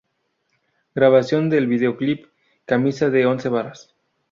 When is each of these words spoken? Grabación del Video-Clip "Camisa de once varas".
Grabación 0.95 1.51
del 1.51 1.67
Video-Clip 1.67 2.25
"Camisa 2.65 3.11
de 3.11 3.27
once 3.27 3.49
varas". 3.49 3.93